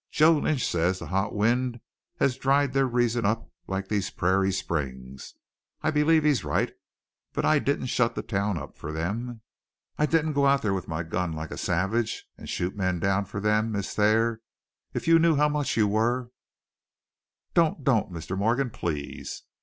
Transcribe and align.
Joe 0.09 0.31
Lynch 0.33 0.65
says 0.67 0.97
the 0.97 1.05
hot 1.05 1.35
wind 1.35 1.79
has 2.17 2.35
dried 2.35 2.73
their 2.73 2.87
reason 2.87 3.23
up 3.23 3.51
like 3.67 3.87
these 3.87 4.09
prairie 4.09 4.51
springs. 4.51 5.35
I 5.83 5.91
believe 5.91 6.23
he's 6.23 6.43
right. 6.43 6.73
But 7.33 7.45
I 7.45 7.59
didn't 7.59 7.85
shut 7.85 8.15
the 8.15 8.23
town 8.23 8.57
up 8.57 8.75
for 8.75 8.91
them, 8.91 9.41
I 9.99 10.07
didn't 10.07 10.33
go 10.33 10.47
out 10.47 10.63
there 10.63 10.73
with 10.73 10.87
my 10.87 11.03
gun 11.03 11.33
like 11.33 11.51
a 11.51 11.55
savage 11.59 12.25
and 12.35 12.49
shoot 12.49 12.75
men 12.75 12.99
down 12.99 13.25
for 13.25 13.39
them, 13.39 13.71
Miss 13.71 13.93
Thayer. 13.93 14.41
If 14.91 15.07
you 15.07 15.19
knew 15.19 15.35
how 15.35 15.49
much 15.49 15.77
you 15.77 15.87
were" 15.87 16.31
"Don't 17.53 17.83
don't 17.83 18.11
Mr. 18.11 18.35
Morgan, 18.35 18.71
please!" 18.71 19.43